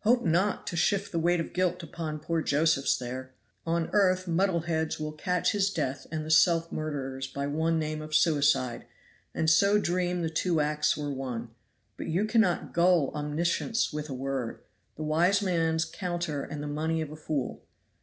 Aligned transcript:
"Hope 0.00 0.22
not 0.26 0.66
to 0.66 0.76
shift 0.76 1.10
the 1.10 1.18
weight 1.18 1.40
of 1.40 1.54
guilt 1.54 1.82
upon 1.82 2.18
poor 2.20 2.42
Josephs 2.42 2.98
there. 2.98 3.32
On 3.64 3.88
earth 3.94 4.28
muddle 4.28 4.60
heads 4.60 5.00
will 5.00 5.12
call 5.12 5.40
his 5.42 5.70
death 5.72 6.06
and 6.12 6.22
the 6.22 6.30
self 6.30 6.70
murderer's 6.70 7.26
by 7.26 7.46
one 7.46 7.78
name 7.78 8.02
of 8.02 8.14
'suicide,' 8.14 8.84
and 9.34 9.48
so 9.48 9.78
dream 9.80 10.20
the 10.20 10.28
two 10.28 10.60
acts 10.60 10.98
were 10.98 11.10
one; 11.10 11.48
but 11.96 12.08
you 12.08 12.26
cannot 12.26 12.74
gull 12.74 13.10
Omniscience 13.14 13.90
with 13.90 14.10
a 14.10 14.12
word 14.14 14.60
the 14.96 15.02
wise 15.02 15.40
man's 15.40 15.86
counter 15.86 16.42
and 16.44 16.62
the 16.62 16.66
money 16.68 17.00
of 17.00 17.10
a 17.10 17.16
fool. 17.16 17.62